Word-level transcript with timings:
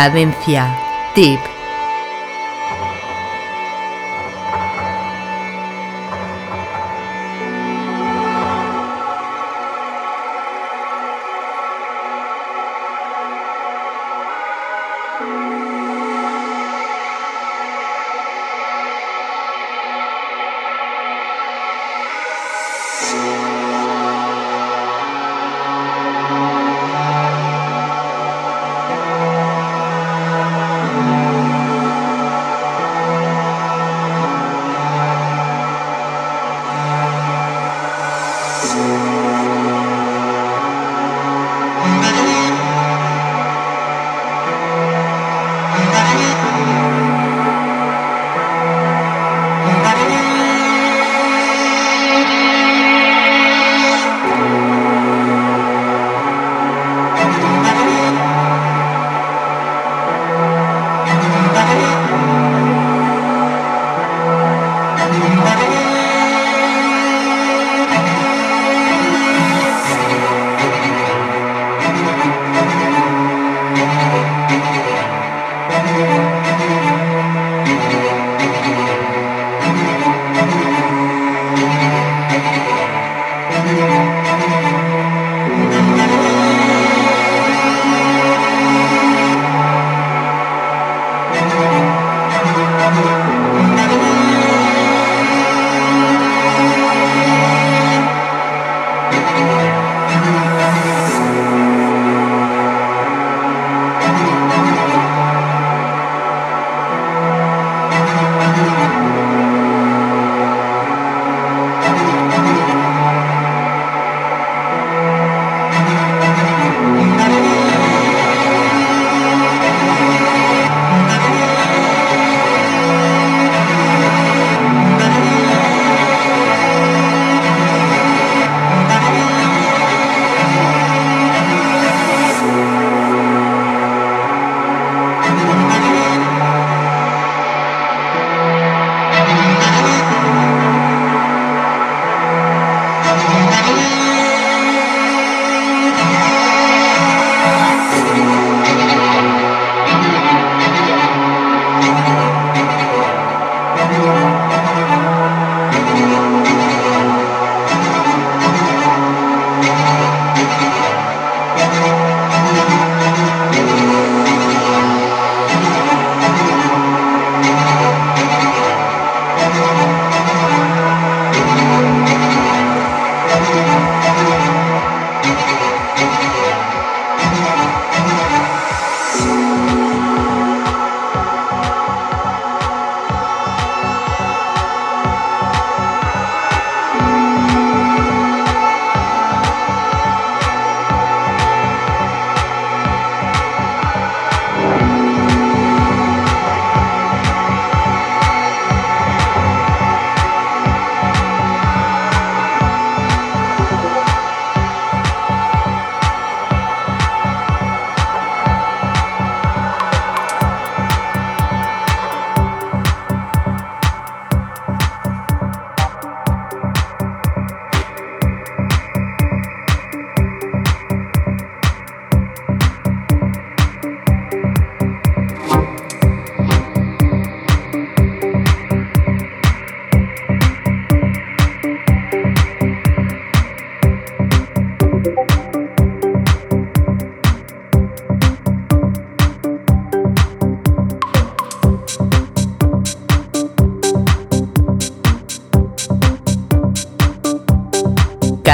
Cadencia 0.00 0.64
Deep. 1.14 1.49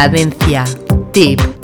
Cadencia. 0.06 0.62
Tip. 1.10 1.55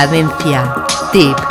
Cadencia. 0.00 0.62
Tip. 1.12 1.49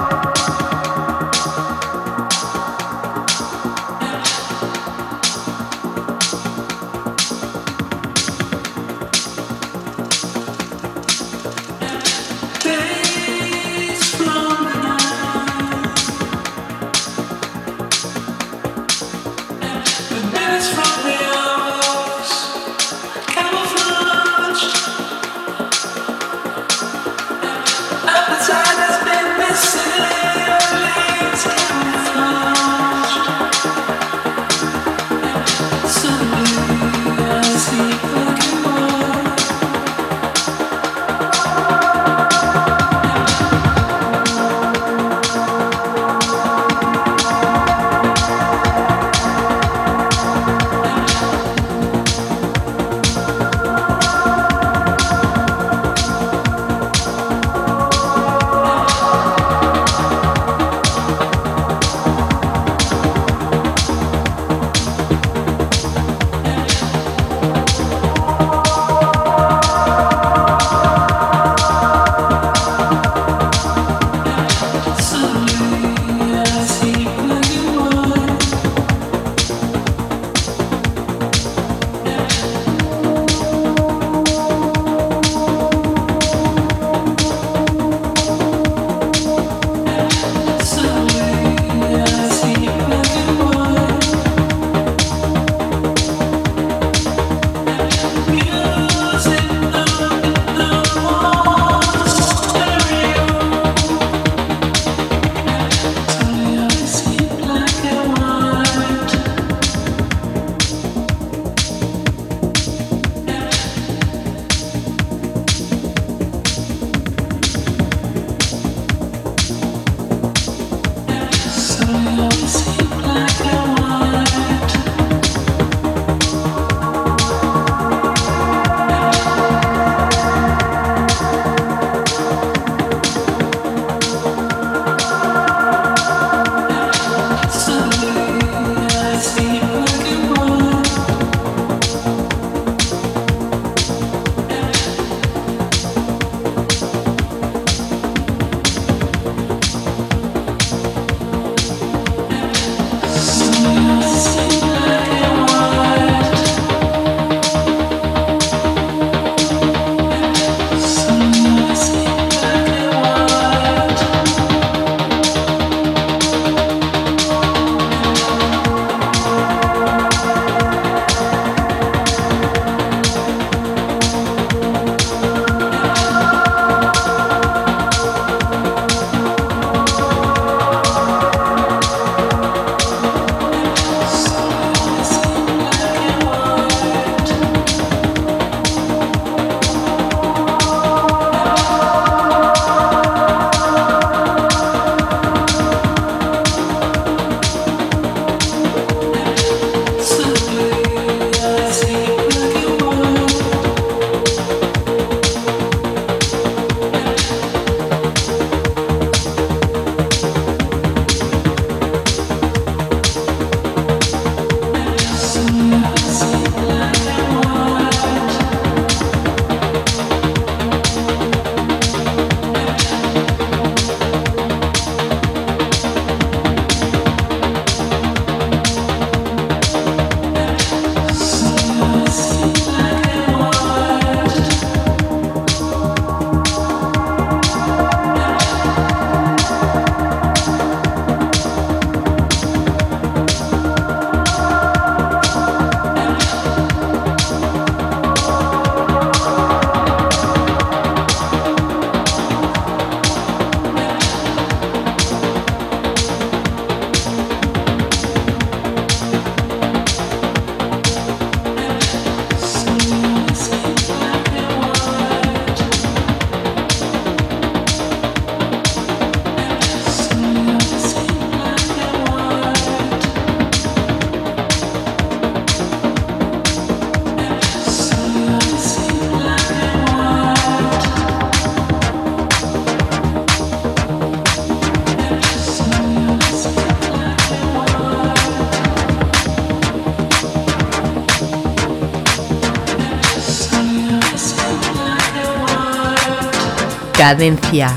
Cadencia. 297.00 297.70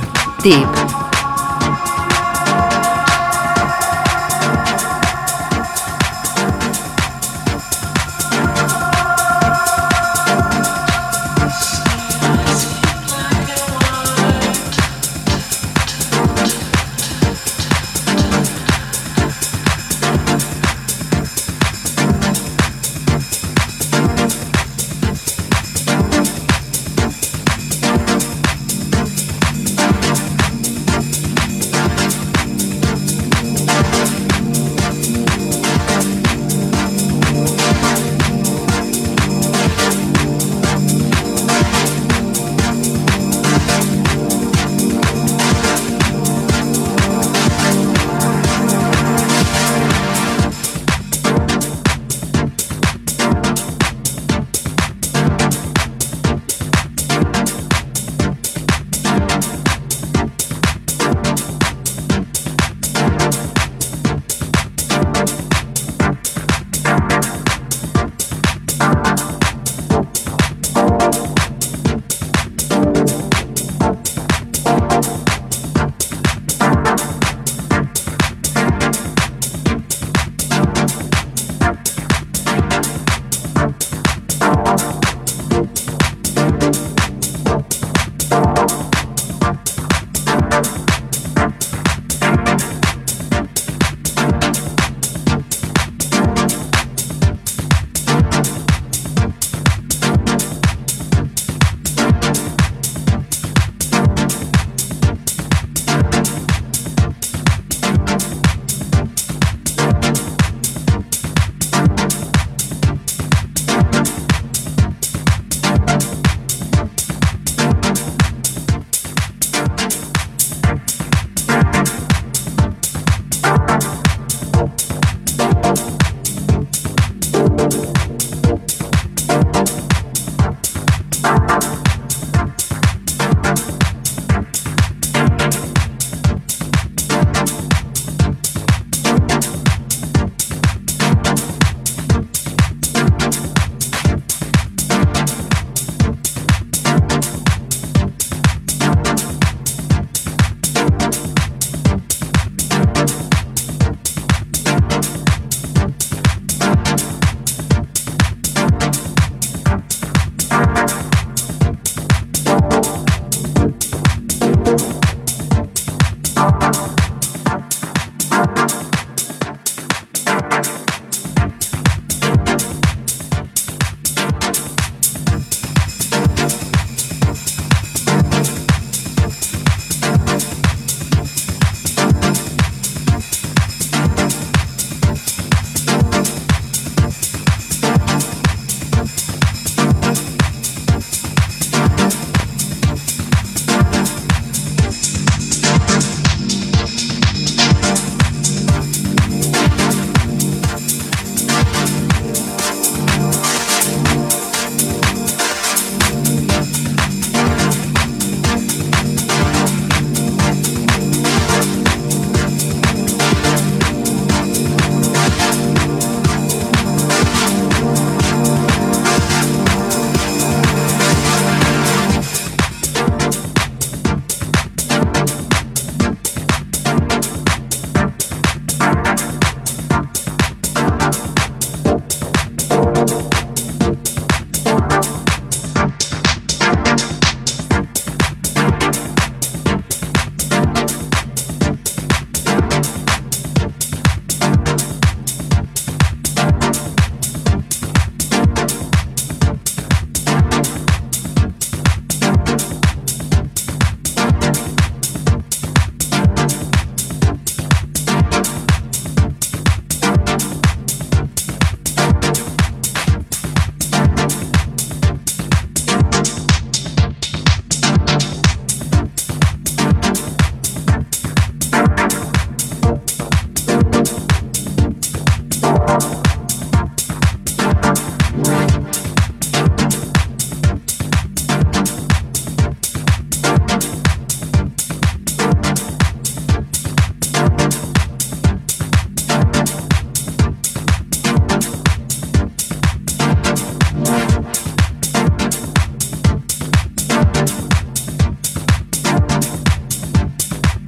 Tip. 0.43 0.81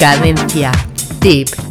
Cadencia. 0.04 0.70
Tip. 1.18 1.63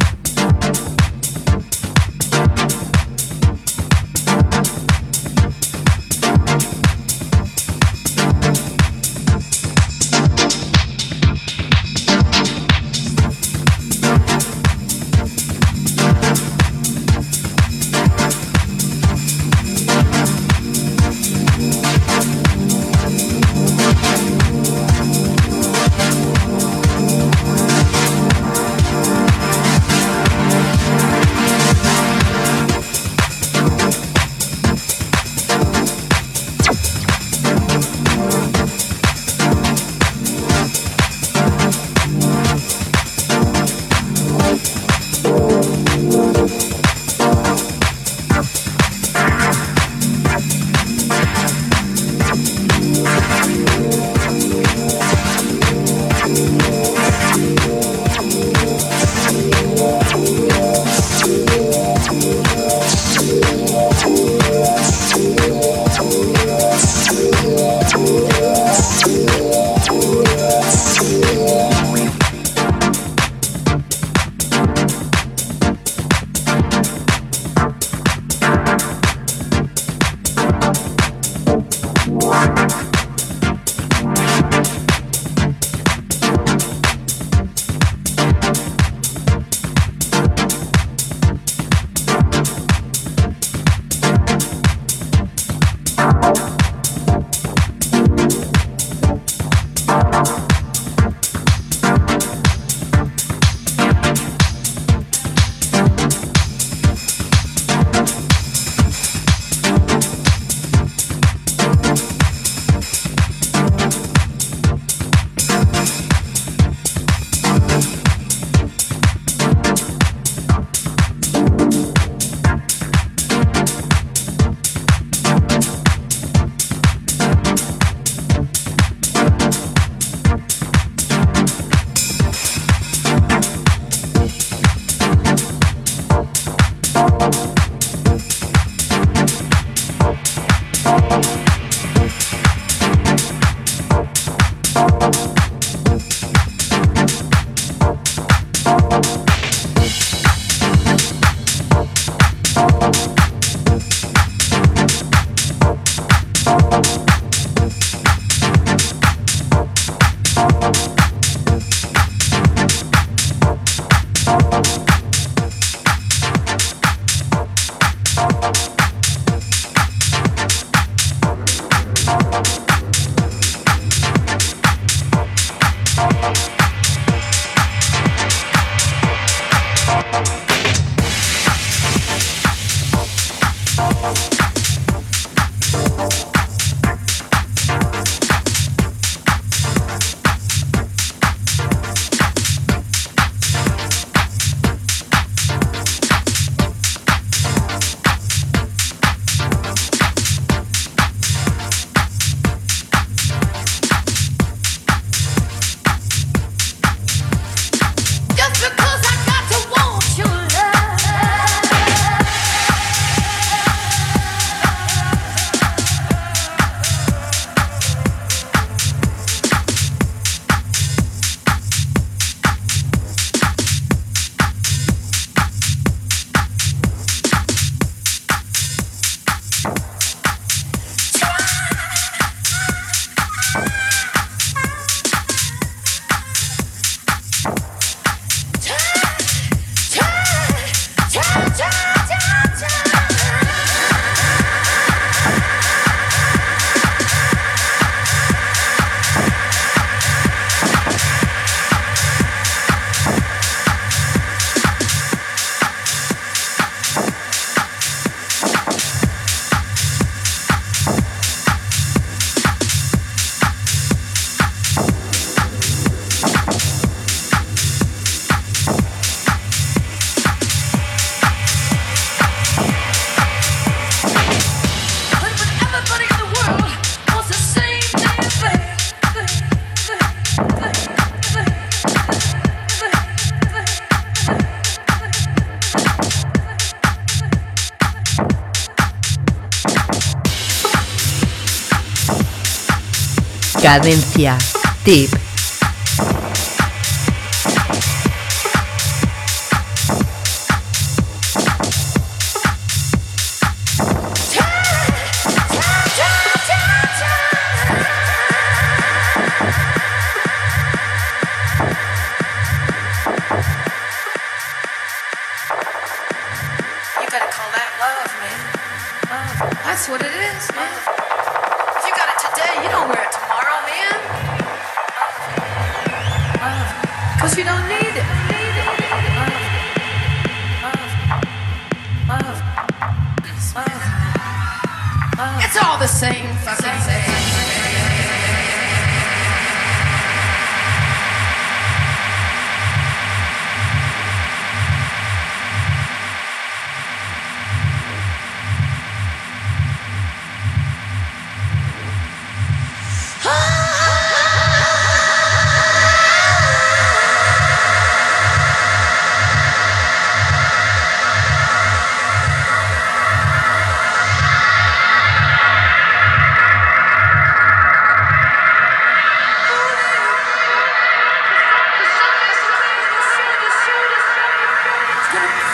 Cadencia. 293.64 294.36
Tip. 294.84 295.23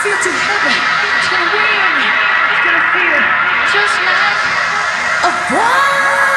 Feel 0.01 0.17
to 0.17 0.31
heaven. 0.31 0.73
Gonna 1.29 1.45
ring. 1.53 1.95
It's 2.49 2.61
gonna 2.65 2.85
feel 2.89 3.21
just 3.71 3.97
like 4.01 4.41
a 5.25 5.31
bomb. 5.53 6.30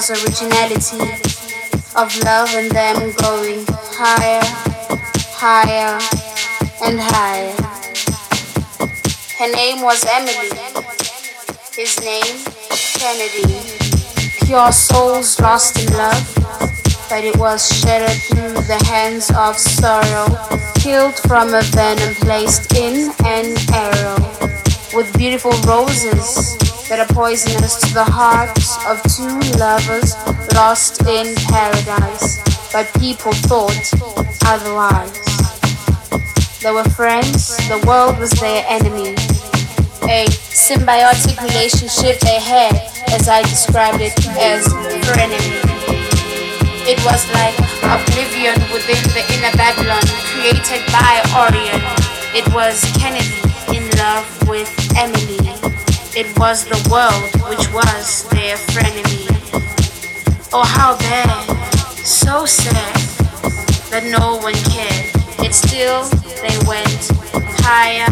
Was 0.00 0.24
originality 0.24 1.02
of 1.94 2.08
love 2.24 2.48
and 2.54 2.70
them 2.70 3.12
going 3.20 3.66
higher, 3.68 4.40
higher, 5.36 6.00
and 6.82 6.98
higher. 6.98 7.52
Her 9.38 9.52
name 9.52 9.82
was 9.82 10.02
Emily 10.10 10.48
his 11.76 12.00
name 12.00 12.38
Kennedy. 12.96 13.60
Pure 14.46 14.72
souls 14.72 15.38
lost 15.38 15.78
in 15.78 15.92
love, 15.92 16.34
but 17.10 17.22
it 17.22 17.36
was 17.36 17.68
shattered 17.68 18.22
through 18.22 18.54
the 18.72 18.82
hands 18.86 19.30
of 19.36 19.58
sorrow, 19.58 20.28
killed 20.76 21.16
from 21.28 21.52
a 21.52 21.60
venom 21.76 22.14
placed 22.14 22.72
in 22.74 23.12
an 23.26 23.54
arrow, 23.74 24.16
with 24.94 25.12
beautiful 25.18 25.52
roses 25.68 26.79
that 26.90 26.98
are 27.00 27.14
poisonous 27.14 27.80
to 27.80 27.94
the 27.94 28.04
hearts 28.04 28.76
of 28.84 29.00
two 29.16 29.40
lovers 29.58 30.12
lost 30.54 31.00
in 31.06 31.34
paradise, 31.48 32.42
but 32.72 32.92
people 33.00 33.32
thought 33.48 33.88
otherwise. 34.44 35.16
They 36.60 36.70
were 36.70 36.84
friends, 36.84 37.56
the 37.68 37.82
world 37.86 38.18
was 38.18 38.30
their 38.32 38.66
enemy 38.68 39.16
a 40.10 40.26
symbiotic 40.26 41.40
relationship 41.40 42.18
they 42.20 42.40
had, 42.40 42.74
as 43.12 43.28
I 43.28 43.42
described 43.42 44.00
it 44.00 44.12
as 44.38 44.66
frenemy. 45.06 45.62
It 46.82 46.98
was 47.06 47.22
like 47.30 47.54
oblivion 47.86 48.58
within 48.72 48.98
the 49.14 49.22
inner 49.30 49.54
Babylon 49.56 50.02
created 50.34 50.82
by 50.90 51.22
Orion. 51.36 51.80
It 52.34 52.46
was 52.52 52.82
Kennedy 52.98 53.30
in 53.76 53.88
love 53.98 54.26
with 54.48 54.68
Emily. 54.96 55.39
It 56.20 56.38
was 56.38 56.66
the 56.66 56.76
world 56.92 57.32
which 57.48 57.72
was 57.72 58.28
their 58.28 58.58
frenemy. 58.58 59.24
Oh, 60.52 60.62
how 60.62 60.98
bad, 60.98 61.96
so 62.04 62.44
sad 62.44 62.94
that 63.88 64.04
no 64.04 64.36
one 64.36 64.52
cared. 64.68 65.06
Yet 65.42 65.54
still 65.54 66.02
they 66.42 66.58
went 66.68 67.08
higher, 67.64 68.04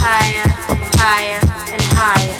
higher, 0.00 0.48
higher, 0.96 1.40
and 1.70 1.82
higher. 1.82 2.39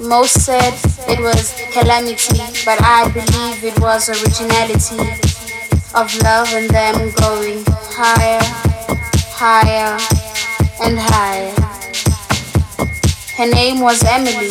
Most 0.00 0.44
said 0.44 0.74
it 1.08 1.18
was 1.20 1.52
calamity, 1.72 2.38
but 2.64 2.78
I 2.82 3.10
believe 3.12 3.64
it 3.64 3.80
was 3.80 4.08
originality 4.08 5.00
of 5.94 6.14
love 6.22 6.52
and 6.54 6.70
them 6.70 7.10
going 7.16 7.64
higher, 7.90 8.40
higher, 9.34 9.98
and 10.80 10.98
higher. 10.98 11.54
Her 13.36 13.50
name 13.50 13.80
was 13.80 14.04
Emily, 14.04 14.48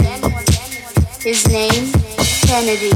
his 1.24 1.48
name 1.48 1.92
Kennedy. 2.44 2.92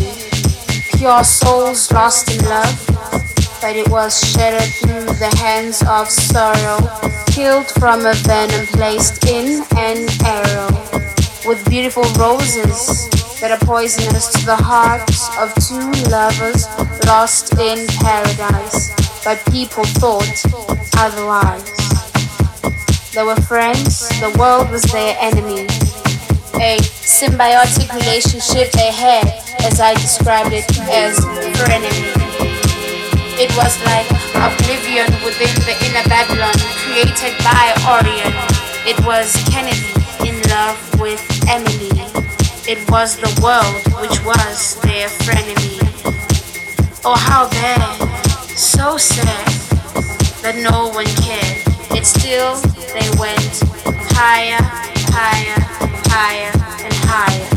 Pure 0.97 1.23
souls 1.23 1.91
lost 1.91 2.29
in 2.29 2.43
love, 2.45 3.20
but 3.61 3.75
it 3.75 3.87
was 3.89 4.19
shattered 4.19 4.73
through 4.81 5.05
the 5.21 5.33
hands 5.37 5.83
of 5.87 6.09
sorrow, 6.09 6.79
killed 7.27 7.67
from 7.79 8.05
a 8.05 8.13
venom 8.25 8.65
placed 8.67 9.25
in 9.29 9.63
an 9.77 10.07
arrow 10.25 10.67
with 11.45 11.63
beautiful 11.69 12.03
roses 12.17 13.07
that 13.39 13.51
are 13.51 13.65
poisonous 13.65 14.31
to 14.33 14.45
the 14.45 14.55
hearts 14.55 15.29
of 15.37 15.53
two 15.61 15.91
lovers 16.09 16.65
lost 17.05 17.53
in 17.59 17.85
paradise. 18.01 18.89
But 19.23 19.37
people 19.51 19.83
thought 20.01 20.41
otherwise. 20.97 21.69
They 23.13 23.23
were 23.23 23.35
friends, 23.35 24.09
the 24.19 24.35
world 24.39 24.71
was 24.71 24.83
their 24.83 25.15
enemy. 25.19 25.67
A 26.55 26.77
symbiotic 26.81 27.93
relationship 27.93 28.71
they 28.71 28.91
had, 28.91 29.27
as 29.63 29.79
I 29.79 29.93
described 29.93 30.53
it, 30.53 30.65
as 30.89 31.19
frenemy. 31.19 32.30
It 33.41 33.49
was 33.57 33.73
like 33.85 34.05
oblivion 34.37 35.09
within 35.25 35.49
the 35.65 35.73
inner 35.81 36.07
Babylon 36.07 36.53
created 36.85 37.33
by 37.41 37.73
Orion. 37.89 38.31
It 38.85 39.03
was 39.03 39.33
Kennedy 39.49 39.81
in 40.29 40.39
love 40.47 40.77
with 41.01 41.19
Emily. 41.49 41.89
It 42.69 42.87
was 42.91 43.17
the 43.17 43.33
world 43.41 43.81
which 43.99 44.23
was 44.23 44.79
their 44.81 45.07
frenemy. 45.25 45.81
Oh, 47.03 47.15
how 47.17 47.49
bad, 47.49 47.81
so 48.55 48.97
sad 48.97 49.47
that 50.43 50.61
no 50.61 50.89
one 50.89 51.09
cared. 51.25 51.65
Yet 51.95 52.05
still 52.05 52.61
they 52.93 53.09
went 53.17 53.57
higher, 54.13 54.61
higher, 55.09 55.57
higher, 56.13 56.51
and 56.85 56.93
higher. 56.93 57.50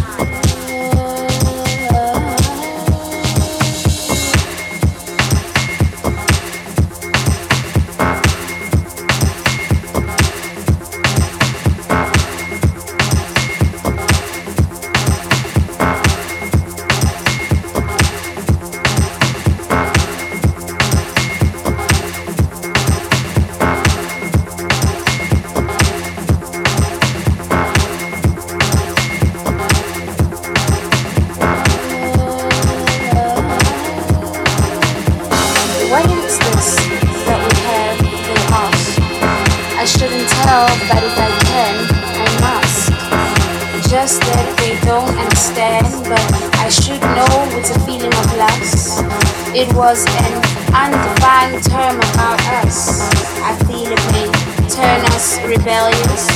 Was 49.94 50.06
an 50.06 50.34
undefined 50.74 51.62
term 51.62 51.96
about 52.10 52.40
us. 52.64 53.08
I 53.38 53.54
feel 53.62 53.92
it 53.92 54.04
may 54.10 54.26
turn 54.68 55.00
us 55.14 55.38
rebellious 55.46 56.26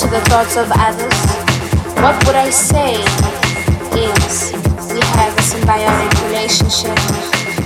to 0.00 0.06
the 0.06 0.20
thoughts 0.30 0.56
of 0.56 0.70
others. 0.70 1.18
What 1.98 2.14
would 2.26 2.36
I 2.36 2.50
say 2.50 2.94
is 3.98 4.52
we 4.94 5.00
have 5.18 5.34
a 5.36 5.42
symbiotic 5.42 6.14
relationship 6.28 6.94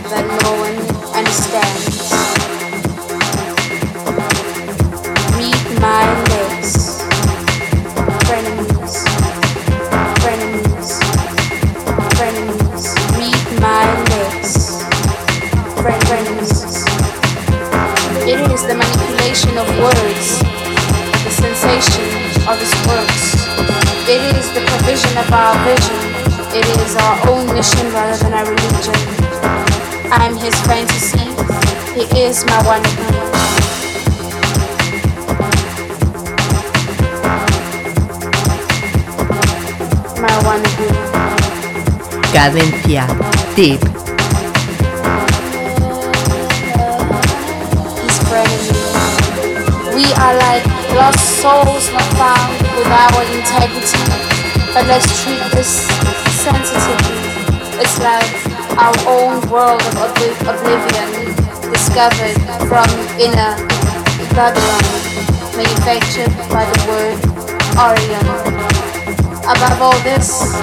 that 0.08 0.24
no 0.40 0.52
one 0.56 0.78
understands. 1.14 1.91
Provision 24.92 25.16
of 25.16 25.32
our 25.32 25.56
vision. 25.64 25.96
It 26.52 26.66
is 26.84 26.96
our 26.96 27.16
own 27.30 27.46
mission 27.54 27.90
rather 27.94 28.14
than 28.22 28.34
our 28.34 28.44
religion. 28.44 28.92
I 30.12 30.28
am 30.28 30.36
his 30.36 30.54
fantasy. 30.68 31.32
He 31.96 32.04
is 32.20 32.44
my. 32.44 32.60
My 40.20 40.36
wannabe. 40.44 40.88
Cadencia. 42.34 43.08
Deep. 43.56 43.80
We 49.96 50.04
are 50.20 50.34
like 50.36 50.66
lost 50.92 51.40
souls 51.40 51.90
not 51.92 52.08
found 52.20 52.60
with 52.76 52.88
our 52.88 53.22
integrity. 53.32 53.91
But 54.74 54.86
let's 54.88 55.04
treat 55.22 55.40
this 55.52 55.84
sensitively. 56.40 57.20
It's 57.76 57.98
like 58.00 58.32
our 58.80 58.94
own 59.06 59.40
world 59.50 59.80
of 59.82 59.94
obli- 60.00 60.40
oblivion, 60.48 61.08
discovered 61.70 62.36
from 62.68 62.88
inner 63.20 63.52
Babylon, 64.32 64.84
manufactured 65.56 66.32
by 66.48 66.64
the 66.64 66.78
word 66.88 67.18
Orion. 67.76 68.26
Above 69.44 69.82
all 69.82 69.98
this, 70.08 70.56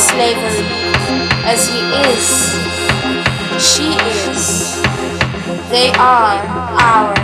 slavery, 0.00 0.64
as 1.44 1.68
he 1.68 1.80
is, 2.08 2.26
she 3.60 3.92
is, 4.28 4.80
They 5.70 5.90
are 5.92 6.40
our 6.80 7.14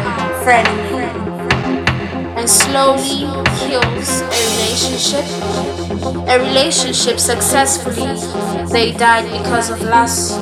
frenemy 0.44 0.86
and 2.36 2.48
slowly 2.48 3.26
kills 3.58 4.20
a 4.20 4.38
relationship. 4.52 5.24
A 6.28 6.38
relationship 6.38 7.18
successfully, 7.18 8.14
they 8.70 8.92
died 8.92 9.24
because 9.32 9.70
of 9.70 9.80
lust 9.80 10.38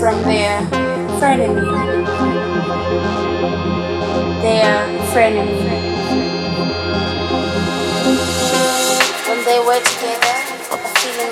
from 0.00 0.22
their 0.22 0.62
frenemy. 1.20 1.68
Their 4.42 4.86
frenemy. 5.12 5.70
When 9.28 9.44
they 9.44 9.60
were 9.60 9.80
together, 9.84 10.19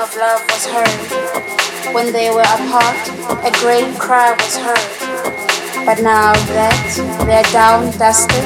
of 0.01 0.15
love 0.17 0.41
was 0.47 0.65
heard. 0.67 1.95
When 1.95 2.13
they 2.13 2.31
were 2.31 2.43
apart, 2.43 2.99
a 3.43 3.51
great 3.59 3.99
cry 3.99 4.31
was 4.31 4.57
heard. 4.57 5.85
But 5.85 6.03
now 6.03 6.35
that 6.55 6.87
they're 7.27 7.43
down 7.51 7.91
dusted 7.99 8.45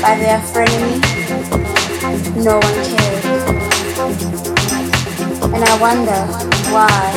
by 0.00 0.16
their 0.16 0.40
frenemy, 0.40 0.96
no 2.42 2.56
one 2.56 2.78
cares. 2.88 3.24
And 5.52 5.62
I 5.62 5.76
wonder 5.78 6.20
why. 6.72 7.12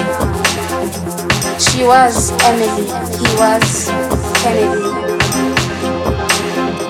She 1.59 1.83
was 1.85 2.31
Emily, 2.43 2.87
he 3.23 3.29
was 3.39 3.87
Kennedy. 4.43 4.83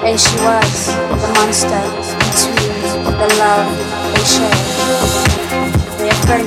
And 0.02 0.20
she 0.20 0.36
was 0.42 0.88
the 1.22 1.30
monster 1.38 1.84
between 2.26 3.18
the 3.22 3.28
love 3.38 3.70
they 4.16 4.24
shared. 4.24 4.63
Their. 6.26 6.46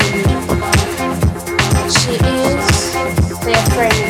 She 1.91 2.13
is 2.13 3.41
their 3.41 3.65
frenemy. 3.75 4.06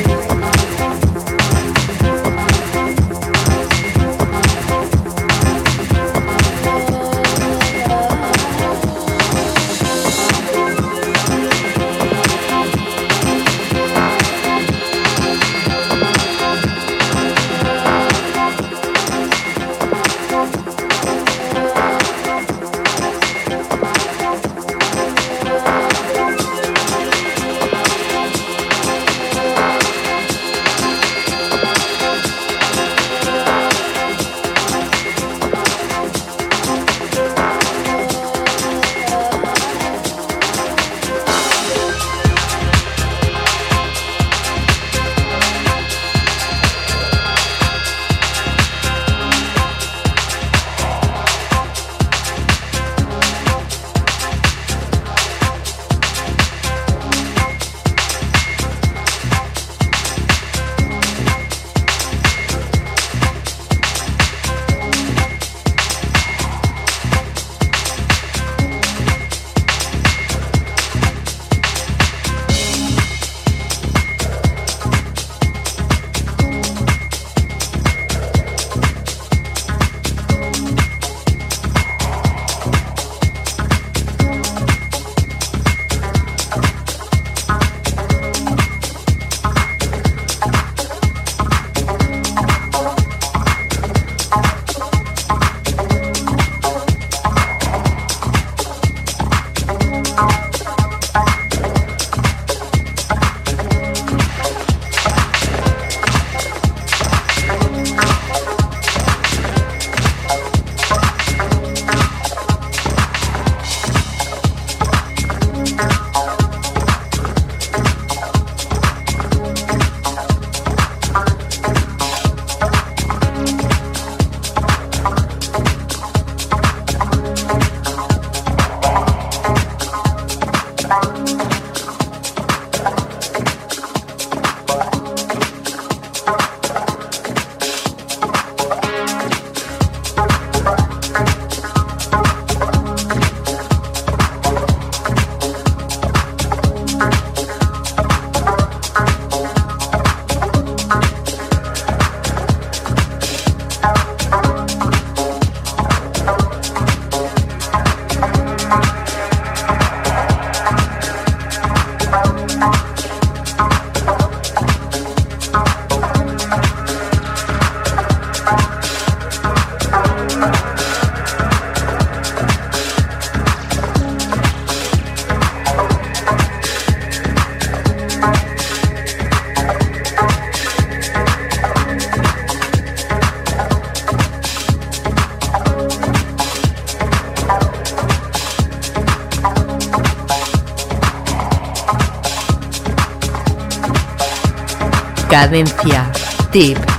Cadencia. 195.37 196.11
Tip. 196.51 196.96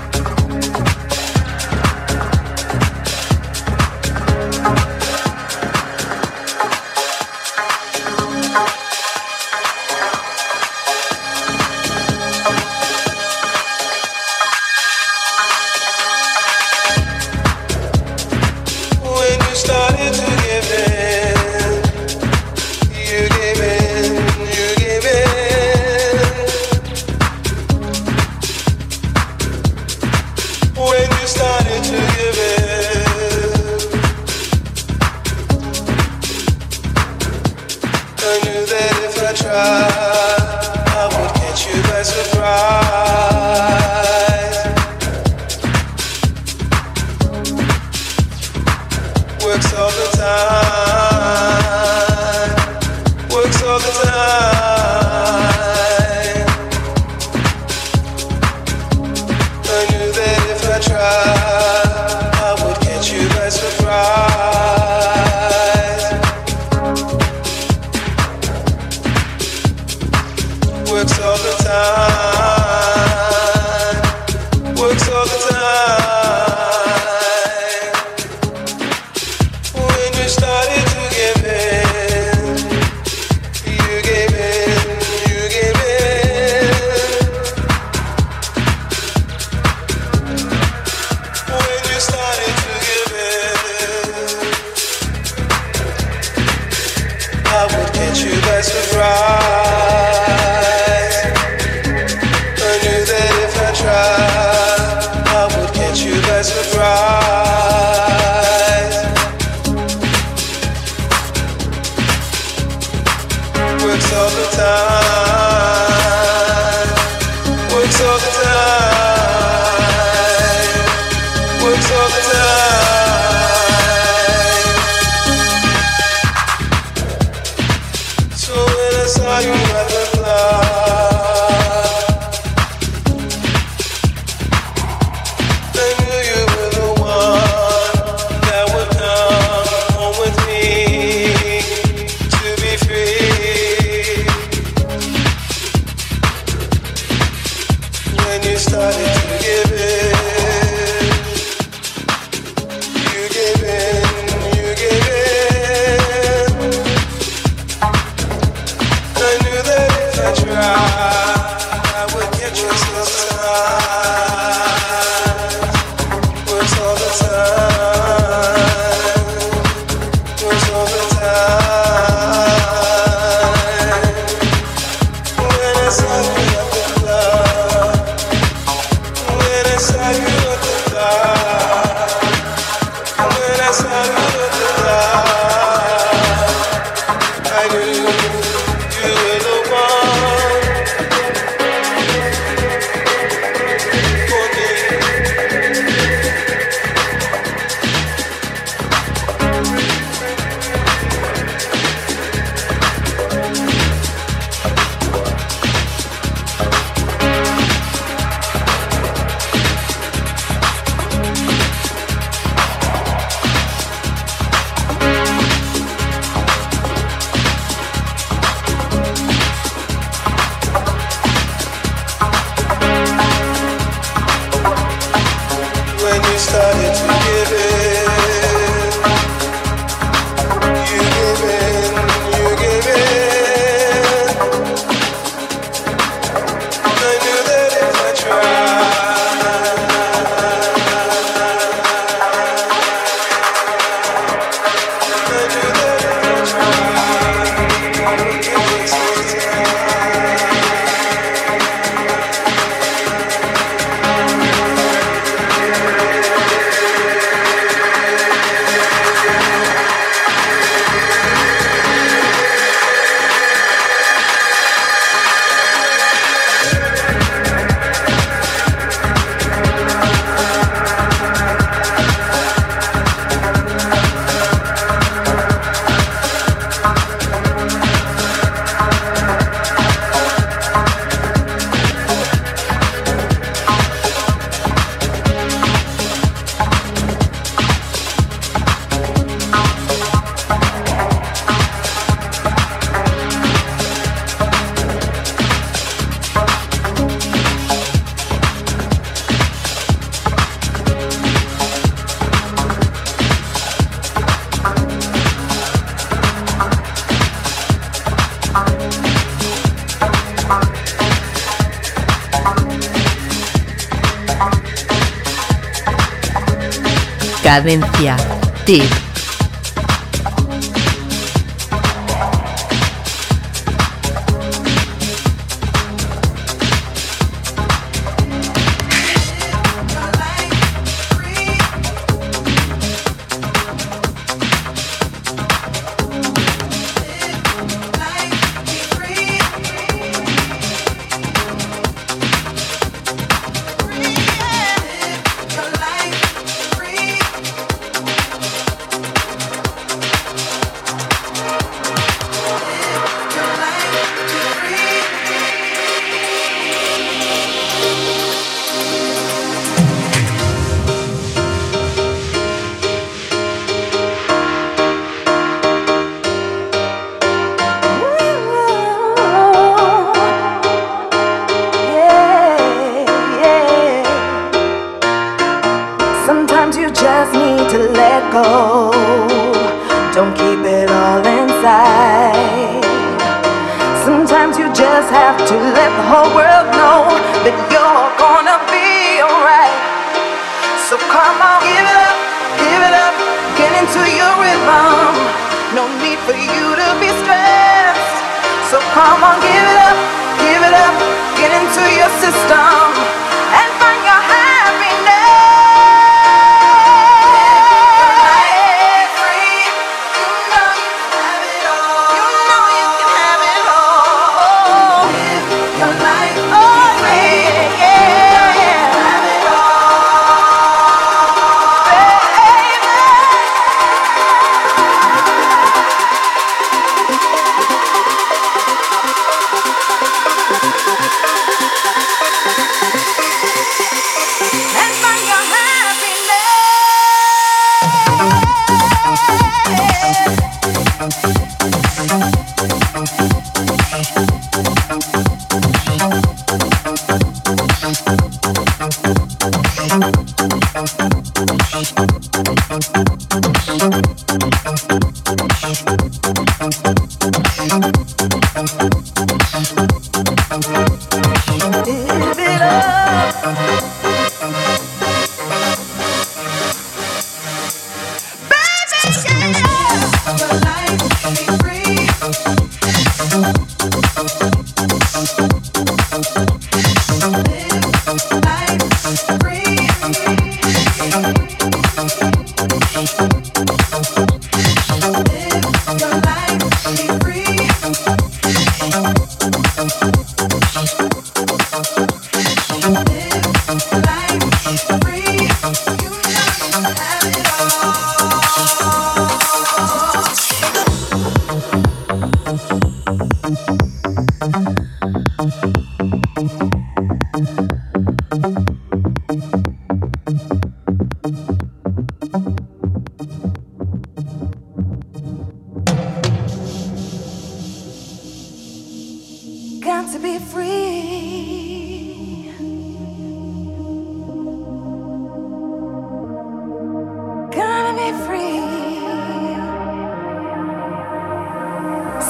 Cadencia. 317.47 318.17
Tip. 318.65 319.06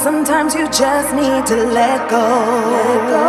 Sometimes 0.08 0.56
you 0.56 0.64
just 0.72 1.12
need 1.20 1.44
to 1.52 1.68
let 1.68 2.00
go. 2.08 2.24
Let 2.24 3.00
go. 3.12 3.28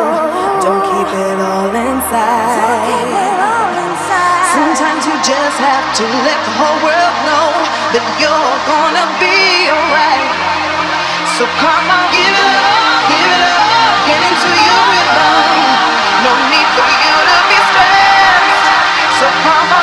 Don't 0.62 0.79
keep 0.87 1.11
it 1.11 1.39
all 1.43 1.74
inside. 1.74 3.03
It 3.18 3.35
all 3.35 3.74
inside. 3.83 4.47
Sometimes 4.55 5.03
you 5.03 5.16
just 5.26 5.59
have 5.59 5.87
to 5.99 6.05
let 6.22 6.39
the 6.39 6.55
whole 6.55 6.79
world 6.87 7.16
know 7.26 7.51
that 7.99 8.07
you're 8.22 8.59
gonna 8.70 9.07
be 9.18 9.66
alright. 9.74 10.31
So 11.35 11.51
come 11.59 11.87
on, 11.99 12.07
give 12.14 12.31
it 12.47 12.55
up, 12.62 13.11
give 13.11 13.26
it 13.26 13.43
up, 13.43 13.66
get 14.07 14.20
into 14.22 14.51
your 14.62 14.83
rhythm. 14.95 15.51
No 16.31 16.33
need 16.47 16.68
for 16.79 16.91
you 16.95 17.14
to 17.26 17.39
be 17.51 17.59
stressed. 17.74 18.66
So 19.18 19.26
come 19.43 19.66
on. 19.74 19.78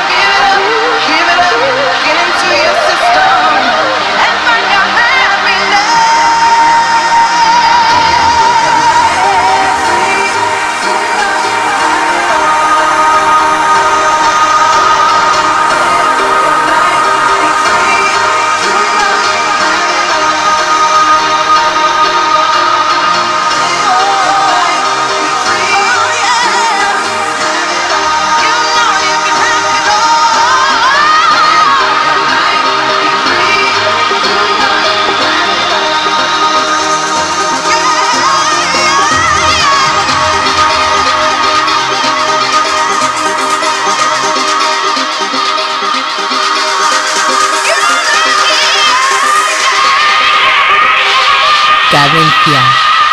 Media. 52.46 52.62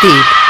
Tip. 0.02 0.41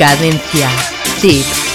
Cadencia. 0.04 0.68
Tip. 1.22 1.73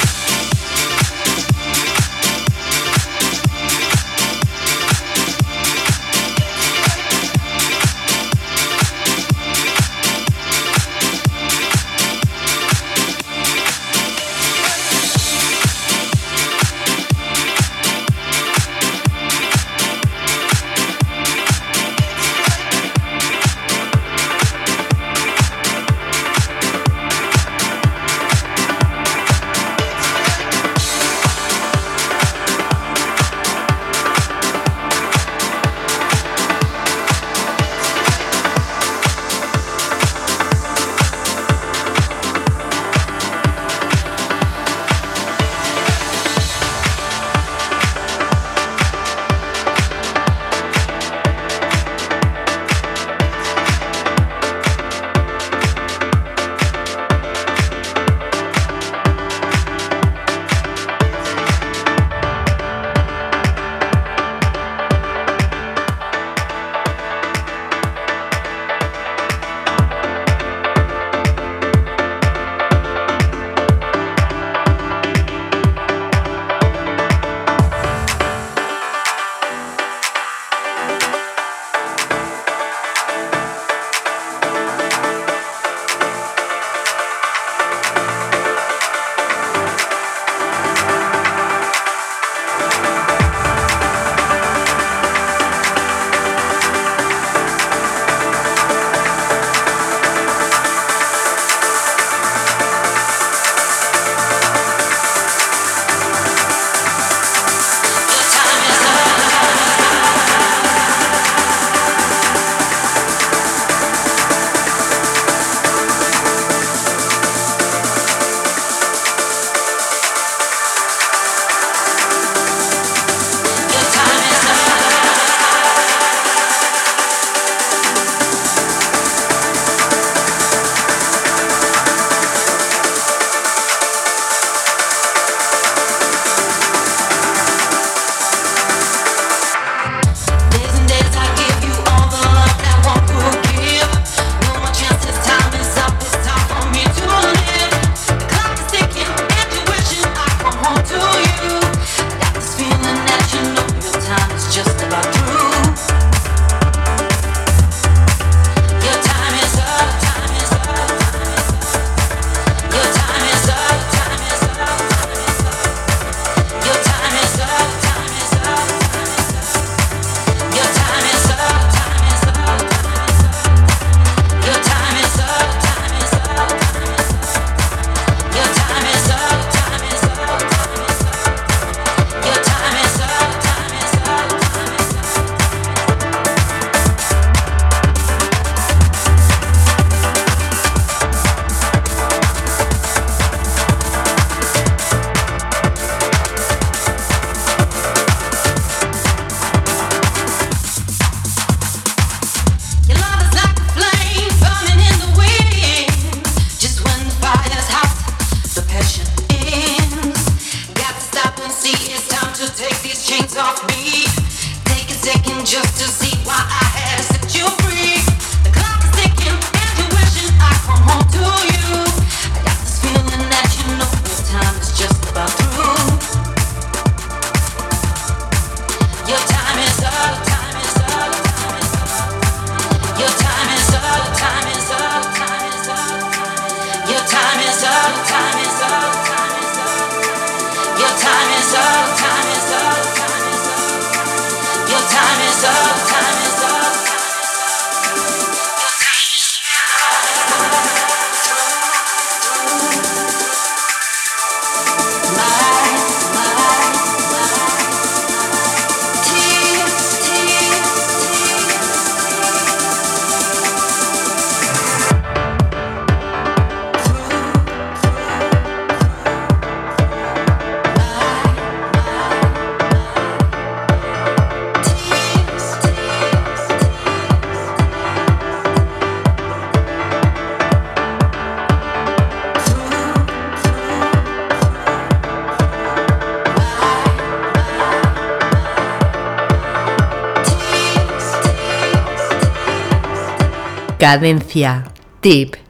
Cadencia. 293.89 294.65
Tip. 295.01 295.48